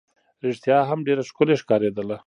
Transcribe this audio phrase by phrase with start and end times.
[0.47, 2.03] رښتیا هم ډېره ښکلې ښکارېده.